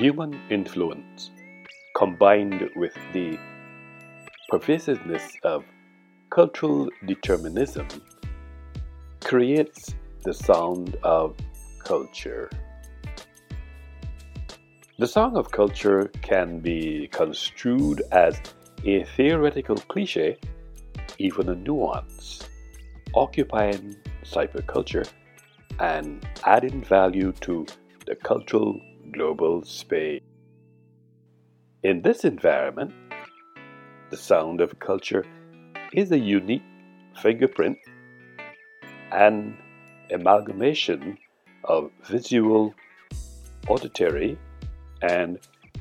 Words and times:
human 0.00 0.40
influence 0.48 1.30
combined 1.94 2.70
with 2.74 2.96
the 3.12 3.38
pervasiveness 4.48 5.36
of 5.44 5.62
cultural 6.30 6.88
determinism 7.04 7.86
creates 9.22 9.94
the 10.24 10.32
sound 10.32 10.96
of 11.02 11.36
culture. 11.84 12.48
The 14.98 15.06
song 15.06 15.36
of 15.36 15.50
culture 15.50 16.10
can 16.22 16.60
be 16.60 17.06
construed 17.12 18.00
as 18.10 18.40
a 18.86 19.04
theoretical 19.04 19.76
cliche, 19.76 20.38
even 21.18 21.50
a 21.50 21.54
nuance, 21.54 22.48
occupying 23.12 23.96
cyberculture 24.24 25.06
and 25.78 26.26
adding 26.46 26.82
value 26.82 27.32
to 27.42 27.66
the 28.06 28.16
cultural 28.16 28.80
global 29.12 29.64
space. 29.64 30.22
In 31.82 32.02
this 32.02 32.24
environment, 32.24 32.92
the 34.10 34.16
sound 34.16 34.60
of 34.60 34.78
culture 34.78 35.24
is 35.92 36.12
a 36.12 36.18
unique 36.18 36.62
fingerprint 37.20 37.78
and 39.12 39.56
amalgamation 40.10 41.18
of 41.64 41.90
visual, 42.04 42.74
auditory, 43.68 44.38
and 45.02 45.38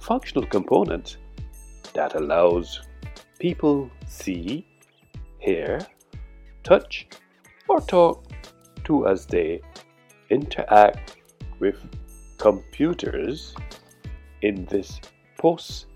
functional 0.00 0.46
components 0.46 1.16
that 1.94 2.14
allows 2.14 2.80
people 3.38 3.90
see, 4.06 4.66
hear, 5.38 5.80
touch, 6.62 7.08
or 7.68 7.80
talk 7.80 8.24
to 8.84 9.06
as 9.06 9.26
they 9.26 9.60
interact 10.30 11.16
with 11.58 11.76
computers 12.38 13.54
in 14.42 14.64
this 14.66 15.00
post 15.38 15.86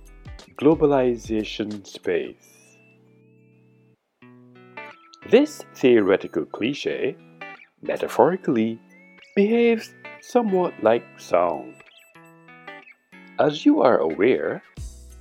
globalization 0.59 1.87
space. 1.87 2.79
This 5.31 5.63
theoretical 5.75 6.45
cliche 6.45 7.17
metaphorically 7.83 8.81
behaves 9.35 9.93
somewhat 10.21 10.73
like 10.83 11.05
sound. 11.19 11.75
As 13.39 13.67
you 13.67 13.83
are 13.83 13.99
aware, 13.99 14.63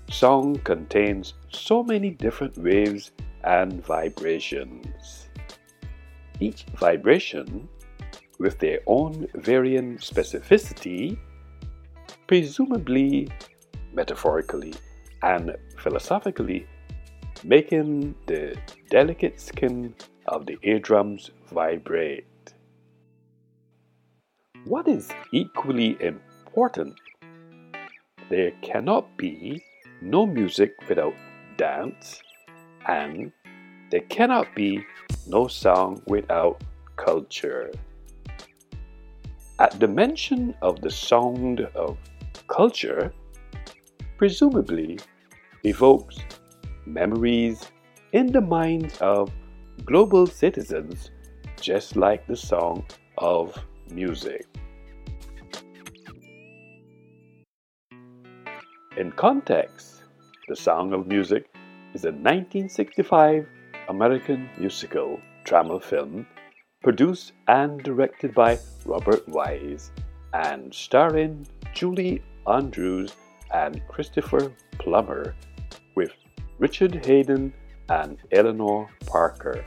song 0.10 0.58
contains 0.64 1.34
so 1.50 1.84
many 1.84 2.12
different 2.12 2.58
waves 2.58 3.12
and 3.44 3.84
vibrations. 3.84 5.28
Each 6.40 6.66
vibration, 6.80 7.68
with 8.40 8.60
their 8.60 8.80
own 8.88 9.28
varying 9.36 9.98
specificity, 9.98 11.18
presumably, 12.28 13.30
metaphorically, 13.94 14.74
and 15.24 15.56
philosophically, 15.78 16.68
making 17.44 18.16
the 18.28 18.58
delicate 18.90 19.40
skin 19.40 19.94
of 20.28 20.46
the 20.46 20.58
eardrums 20.64 21.32
vibrate. 21.52 22.26
What 24.66 24.88
is 24.88 25.12
equally 25.32 25.98
important 26.02 26.96
there 28.30 28.52
cannot 28.64 29.16
be 29.18 29.64
no 30.02 30.26
music 30.26 30.74
without 30.90 31.14
dance, 31.58 32.22
and 32.88 33.32
there 33.92 34.02
cannot 34.10 34.48
be 34.56 34.84
no 35.28 35.48
song 35.48 36.02
without 36.08 36.62
culture. 36.96 37.72
At 39.58 39.80
the 39.80 39.88
mention 39.88 40.54
of 40.62 40.82
the 40.82 40.90
sound 40.92 41.62
of 41.76 41.98
culture, 42.50 43.14
presumably 44.18 45.00
evokes 45.64 46.18
memories 46.86 47.72
in 48.12 48.34
the 48.34 48.42
minds 48.42 48.98
of 48.98 49.32
global 49.86 50.28
citizens, 50.28 51.12
just 51.62 51.96
like 51.96 52.28
the 52.28 52.36
song 52.36 52.86
of 53.18 53.58
music. 53.90 54.46
In 58.98 59.12
context, 59.14 60.04
The 60.50 60.56
Sound 60.56 60.94
of 60.94 61.08
Music 61.08 61.46
is 61.94 62.04
a 62.04 62.12
1965 62.12 63.48
American 63.88 64.50
musical 64.58 65.20
drama 65.46 65.80
film 65.80 66.28
produced 66.82 67.34
and 67.48 67.82
directed 67.84 68.34
by 68.34 68.60
Robert 68.86 69.28
Wise 69.28 69.92
and 70.34 70.74
starring 70.74 71.48
Julie 71.74 72.22
Andrews 72.48 73.16
and 73.54 73.82
Christopher 73.88 74.52
Plummer 74.78 75.36
with 75.96 76.12
Richard 76.60 77.06
Haydn 77.06 77.54
and 77.90 78.18
Eleanor 78.32 78.90
Parker. 79.06 79.64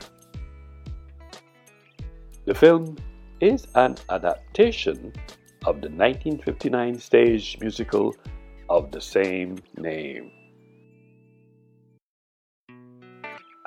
The 2.45 2.55
film 2.55 2.97
is 3.41 3.67
an 3.75 3.95
adaptation 4.09 5.13
of 5.65 5.81
the 5.81 5.89
1959 5.89 6.99
stage 6.99 7.57
musical 7.59 8.15
of 8.69 8.91
the 8.91 9.01
same 9.01 9.57
name. 9.77 10.31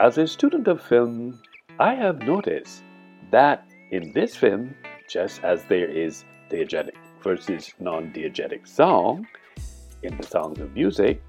As 0.00 0.19
a 0.19 0.26
student 0.26 0.69
of 0.69 0.82
film, 0.82 1.41
I 1.78 1.94
have 1.94 2.22
noticed 2.22 2.82
that 3.32 3.66
in 3.91 4.12
this 4.12 4.37
film, 4.37 4.75
just 5.09 5.43
as 5.43 5.65
there 5.65 5.88
is 5.91 6.25
diegetic 6.50 6.94
versus 7.22 7.72
non 7.81 8.12
diegetic 8.12 8.66
song 8.66 9.26
in 10.03 10.16
the 10.16 10.26
songs 10.26 10.60
of 10.60 10.72
music, 10.72 11.22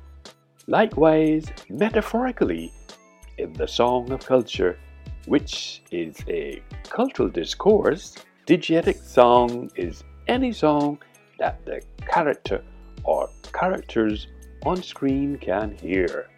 likewise, 0.68 1.46
metaphorically, 1.69 2.72
in 3.38 3.52
the 3.53 3.68
song 3.68 4.12
of 4.12 4.25
culture, 4.25 4.78
which 5.25 5.81
is 5.91 6.16
a 6.28 6.62
cultural 6.84 7.30
discourse, 7.30 8.16
diegetic 8.46 9.02
song 9.02 9.70
is 9.75 10.03
any 10.28 10.52
song 10.52 11.00
that 11.40 11.66
the 11.66 11.81
character 12.06 12.64
or 13.03 13.30
characters 13.53 14.28
on 14.66 14.81
screen 14.81 15.38
can 15.38 15.75
hear. 15.78 16.30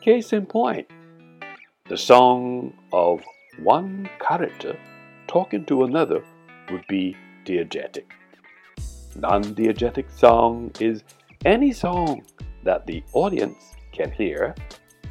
Case 0.00 0.32
in 0.32 0.46
point 0.46 0.86
the 1.88 1.96
song 1.96 2.72
of 2.92 3.20
one 3.62 4.08
character 4.20 4.78
talking 5.26 5.64
to 5.66 5.84
another 5.84 6.22
would 6.70 6.84
be 6.88 7.16
diegetic. 7.44 8.04
Non 9.16 9.42
diegetic 9.42 10.10
song 10.10 10.70
is 10.80 11.02
any 11.44 11.72
song 11.72 12.22
that 12.64 12.86
the 12.86 13.02
audience 13.12 13.74
can 13.92 14.10
hear, 14.12 14.54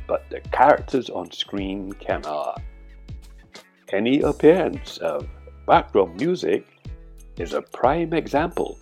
but 0.07 0.29
the 0.29 0.41
characters 0.51 1.09
on 1.09 1.31
screen 1.31 1.91
cannot. 1.93 2.61
Any 3.91 4.21
appearance 4.21 4.97
of 4.97 5.27
background 5.65 6.19
music 6.19 6.65
is 7.37 7.53
a 7.53 7.61
prime 7.61 8.13
example 8.13 8.79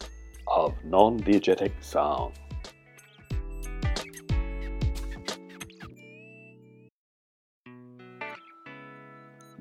of 0.47 0.74
non 0.84 1.19
diegetic 1.19 1.72
sound. 1.81 2.34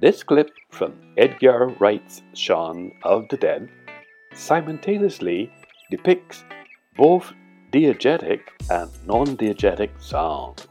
This 0.02 0.24
clip 0.24 0.50
from 0.68 0.94
Edgar 1.16 1.68
Wright's 1.78 2.22
Shaun 2.34 2.90
of 3.04 3.28
the 3.28 3.36
Dead 3.36 3.68
simultaneously 4.34 5.48
depicts 5.92 6.42
both 6.96 7.32
diegetic 7.70 8.40
and 8.68 8.90
non 9.06 9.36
diegetic 9.36 9.90
sound. 10.02 10.66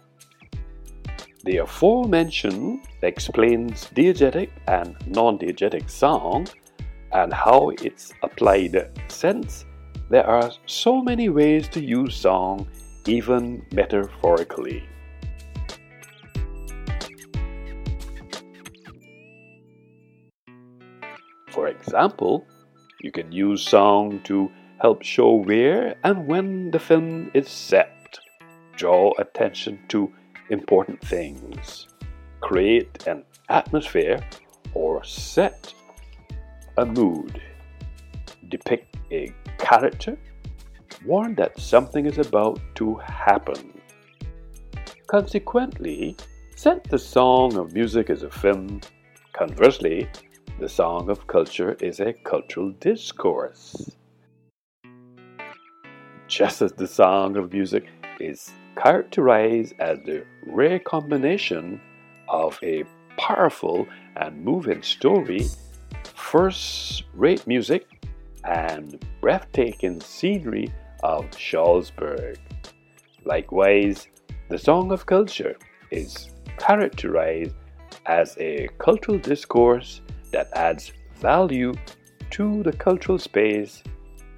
The 1.45 1.59
aforementioned 1.59 2.81
explains 3.03 3.85
diegetic 3.95 4.49
and 4.67 4.97
non-diegetic 5.07 5.89
sound 5.89 6.51
and 7.13 7.31
how 7.31 7.69
it's 7.81 8.11
applied 8.23 8.91
since 9.07 9.63
there 10.09 10.27
are 10.27 10.51
so 10.65 11.01
many 11.01 11.29
ways 11.29 11.69
to 11.69 11.81
use 11.81 12.17
song 12.17 12.67
even 13.07 13.65
metaphorically. 13.71 14.83
For 21.51 21.67
example, 21.67 22.45
you 23.01 23.11
can 23.11 23.31
use 23.31 23.61
song 23.61 24.21
to 24.23 24.49
help 24.79 25.03
show 25.03 25.33
where 25.33 25.95
and 26.03 26.25
when 26.25 26.71
the 26.71 26.79
film 26.79 27.29
is 27.33 27.49
set, 27.49 28.17
draw 28.77 29.11
attention 29.19 29.79
to 29.89 30.11
important 30.49 31.01
things, 31.01 31.87
create 32.39 33.05
an 33.05 33.23
atmosphere 33.49 34.23
or 34.73 35.03
set 35.03 35.73
a 36.77 36.85
mood, 36.85 37.41
depict 38.47 38.95
a 39.11 39.33
character, 39.57 40.17
warn 41.05 41.35
that 41.35 41.59
something 41.59 42.05
is 42.05 42.17
about 42.17 42.61
to 42.75 42.95
happen. 42.95 43.81
Consequently, 45.07 46.15
since 46.55 46.81
the 46.89 46.97
song 46.97 47.57
of 47.57 47.73
music 47.73 48.09
is 48.09 48.23
a 48.23 48.29
film, 48.29 48.79
conversely, 49.33 50.07
the 50.59 50.69
song 50.69 51.09
of 51.09 51.27
culture 51.27 51.73
is 51.79 51.99
a 51.99 52.13
cultural 52.13 52.71
discourse. 52.79 53.91
Just 56.27 56.61
as 56.61 56.71
the 56.73 56.87
song 56.87 57.35
of 57.37 57.51
music 57.51 57.85
is 58.19 58.51
characterized 58.75 59.73
as 59.79 59.97
the 60.05 60.23
rare 60.47 60.79
combination 60.79 61.81
of 62.29 62.59
a 62.63 62.83
powerful 63.17 63.87
and 64.15 64.43
moving 64.43 64.81
story, 64.81 65.45
first 66.15 67.03
rate 67.13 67.45
music, 67.47 67.85
and 68.43 69.03
breathtaking 69.21 69.99
scenery 69.99 70.73
of 71.03 71.25
Salzburg. 71.33 72.37
Likewise, 73.25 74.07
the 74.49 74.57
Song 74.57 74.91
of 74.91 75.05
Culture 75.05 75.55
is 75.91 76.29
characterized 76.57 77.53
as 78.05 78.35
a 78.39 78.67
cultural 78.79 79.17
discourse 79.17 80.01
that 80.31 80.49
adds 80.53 80.91
value 81.15 81.73
to 82.31 82.63
the 82.63 82.73
cultural 82.73 83.19
space, 83.19 83.83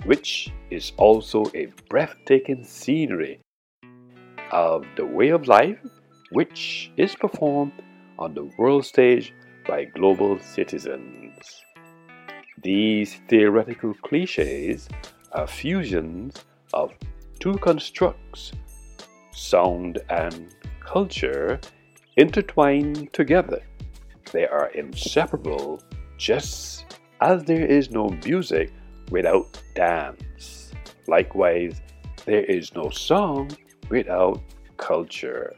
which 0.06 0.52
is 0.70 0.92
also 0.98 1.46
a 1.56 1.68
breathtaking 1.90 2.64
scenery 2.64 3.40
of 4.52 4.86
the 4.96 5.06
way 5.06 5.30
of 5.30 5.48
life 5.48 5.80
which 6.34 6.92
is 6.98 7.16
performed 7.16 7.72
on 8.18 8.34
the 8.34 8.50
world 8.58 8.84
stage 8.86 9.34
by 9.68 9.86
global 9.86 10.40
citizens. 10.40 11.62
These 12.62 13.22
theoretical 13.30 13.94
cliches 13.94 14.90
are 15.32 15.48
fusions 15.48 16.44
of 16.74 16.92
two 17.40 17.58
constructs, 17.60 18.52
sound 19.32 20.00
and 20.10 20.56
culture, 20.80 21.60
intertwined 22.18 23.14
together. 23.14 23.62
They 24.32 24.48
are 24.48 24.70
inseparable, 24.70 25.82
just 26.18 27.00
as 27.22 27.44
there 27.44 27.66
is 27.66 27.92
no 27.92 28.10
music 28.26 28.72
without 29.12 29.62
dance. 29.76 30.72
Likewise, 31.08 31.82
there 32.26 32.44
is 32.44 32.74
no 32.74 32.90
song 32.90 33.52
without 33.90 34.42
culture. 34.78 35.56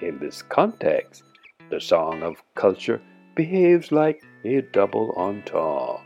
In 0.00 0.18
this 0.20 0.42
context, 0.42 1.24
the 1.70 1.80
song 1.80 2.22
of 2.22 2.36
culture 2.54 3.00
behaves 3.34 3.90
like 3.90 4.22
a 4.44 4.60
double 4.72 5.12
entendre. 5.16 6.00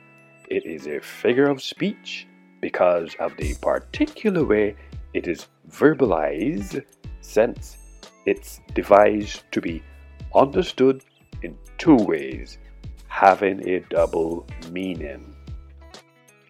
It 0.49 0.65
is 0.65 0.87
a 0.87 1.01
figure 1.01 1.49
of 1.49 1.63
speech 1.63 2.27
because 2.61 3.15
of 3.21 3.37
the 3.37 3.55
particular 3.61 4.45
way 4.45 4.77
it 5.13 5.29
is 5.29 5.47
verbalized, 5.71 6.85
since 7.21 7.77
it's 8.27 8.61
devised 8.75 9.43
to 9.53 9.61
be 9.61 9.83
understood 10.35 11.05
in 11.43 11.57
two 11.79 11.97
ways, 11.97 12.59
having 13.09 13.69
a 13.69 13.81
double 13.91 14.47
meaning. 14.71 15.35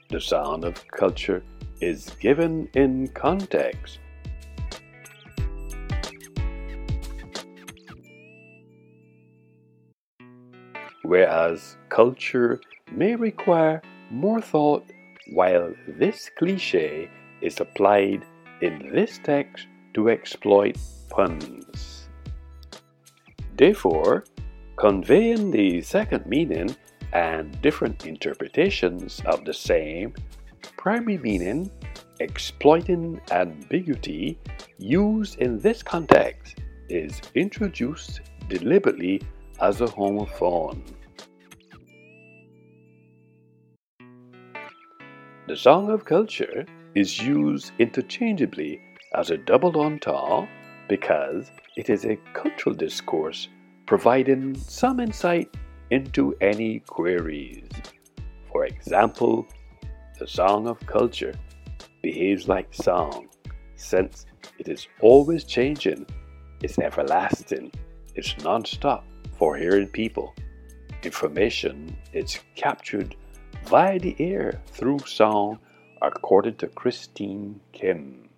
The 0.09 0.21
sound 0.21 0.65
of 0.65 0.87
culture 0.89 1.43
is 1.81 2.11
given 2.21 2.69
in 2.75 3.09
context. 3.09 3.99
Whereas 11.03 11.77
culture 11.89 12.61
may 12.93 13.17
require 13.17 13.83
more 14.11 14.41
thought, 14.41 14.85
while 15.33 15.73
this 15.87 16.31
cliche 16.39 17.09
is 17.41 17.61
applied 17.61 18.25
in 18.61 18.91
this 18.93 19.19
text 19.23 19.67
to 19.95 20.11
exploit 20.11 20.77
puns. 21.11 22.09
Therefore, 23.57 24.25
conveying 24.77 25.51
the 25.51 25.83
second 25.83 26.25
meaning 26.27 26.75
and 27.13 27.61
different 27.61 28.07
interpretations 28.07 29.21
of 29.27 29.45
the 29.45 29.53
same 29.53 30.15
primary 30.77 31.19
meaning, 31.19 31.71
exploiting 32.21 33.21
ambiguity 33.31 34.39
used 34.79 35.39
in 35.41 35.59
this 35.59 35.83
context 35.83 36.57
is 36.89 37.21
introduced 37.35 38.23
deliberately 38.49 39.21
as 39.61 39.83
a 39.83 39.87
homophone. 39.87 40.81
The 45.47 45.57
Song 45.57 45.91
of 45.91 46.05
Culture 46.05 46.65
is 46.95 47.21
used 47.21 47.73
interchangeably 47.79 48.81
as 49.15 49.31
a 49.31 49.37
double 49.37 49.81
entendre 49.81 50.49
because 50.91 51.53
it 51.77 51.89
is 51.89 52.05
a 52.05 52.19
cultural 52.35 52.75
discourse 52.75 53.49
providing 53.87 54.57
some 54.57 54.99
insight 54.99 55.49
into 55.91 56.35
any 56.41 56.81
queries. 56.81 57.69
For 58.51 58.65
example, 58.67 59.47
the 60.19 60.27
song 60.27 60.67
of 60.67 60.85
culture 60.87 61.35
behaves 62.03 62.49
like 62.49 62.75
song, 62.75 63.29
since 63.77 64.27
it 64.59 64.67
is 64.69 64.89
always 65.01 65.45
changing, 65.45 66.07
it's 66.61 66.81
everlasting, 66.81 67.71
it's 68.17 68.37
non-stop 68.43 69.05
for 69.39 69.57
hearing 69.57 69.87
people. 69.87 70.35
Information 71.05 71.97
is 72.13 72.41
captured 72.57 73.15
via 73.67 74.01
the 74.01 74.17
air 74.19 74.61
through 74.67 74.99
song 75.07 75.61
according 76.03 76.57
to 76.57 76.67
Christine 76.67 77.61
Kim. 77.73 78.30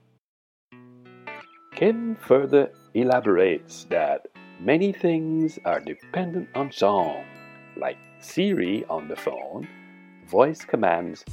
Kim 1.83 2.15
further 2.15 2.71
elaborates 2.95 3.87
that 3.91 4.29
many 4.61 4.93
things 4.93 5.59
are 5.65 5.81
dependent 5.81 6.49
on 6.55 6.71
song, 6.71 7.25
like 7.77 7.97
Siri 8.21 8.85
on 8.85 9.09
the 9.09 9.17
phone, 9.17 9.67
voice 10.29 10.65
commands, 10.65 11.25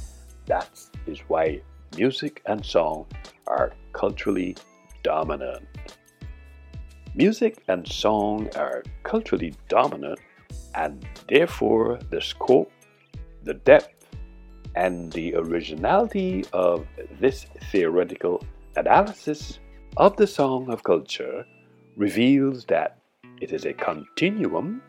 that 0.46 0.68
is 1.06 1.20
why 1.28 1.62
music 1.96 2.42
and 2.46 2.66
song 2.66 3.06
are 3.46 3.72
culturally 3.92 4.56
dominant. 5.04 5.68
Music 7.14 7.62
and 7.68 7.86
song 7.86 8.48
are 8.56 8.82
culturally 9.04 9.54
dominant, 9.68 10.18
and 10.74 11.06
therefore 11.28 12.00
the 12.10 12.20
scope, 12.20 12.72
the 13.44 13.54
depth, 13.54 14.04
and 14.74 15.12
the 15.12 15.32
originality 15.36 16.44
of 16.52 16.88
this 17.20 17.46
theoretical 17.70 18.42
analysis 18.74 19.60
of 19.96 20.16
the 20.16 20.26
song 20.26 20.70
of 20.70 20.84
culture 20.84 21.44
reveals 21.96 22.64
that 22.66 22.98
it 23.40 23.52
is 23.52 23.64
a 23.64 23.72
continuum 23.72 24.80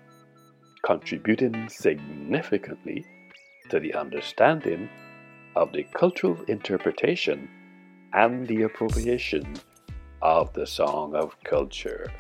contributing 0.84 1.67
significantly 1.70 3.03
to 3.70 3.79
the 3.79 3.93
understanding 3.96 4.88
of 5.55 5.72
the 5.74 5.84
cultural 5.96 6.38
interpretation 6.48 7.50
and 8.13 8.48
the 8.48 8.62
appropriation 8.62 9.55
of 10.22 10.53
the 10.53 10.67
song 10.67 11.15
of 11.15 11.36
culture. 11.43 12.12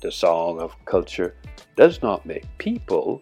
The 0.00 0.12
song 0.12 0.60
of 0.60 0.74
culture 0.86 1.36
does 1.76 2.02
not 2.02 2.24
make 2.24 2.46
people, 2.56 3.20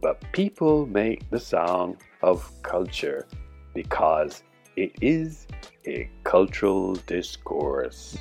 but 0.00 0.22
people 0.32 0.86
make 0.86 1.28
the 1.30 1.40
song 1.40 1.96
of 2.22 2.50
culture 2.62 3.26
because 3.74 4.44
it 4.76 4.92
is 5.00 5.46
a 5.86 6.08
cultural 6.24 6.94
discourse. 7.06 8.18